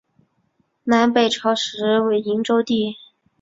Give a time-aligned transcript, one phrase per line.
[0.85, 2.97] 南北朝时为营州地。